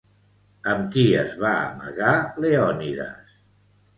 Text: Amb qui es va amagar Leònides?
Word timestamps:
Amb 0.71 0.87
qui 0.95 1.03
es 1.23 1.35
va 1.43 1.51
amagar 1.67 2.15
Leònides? 2.45 3.37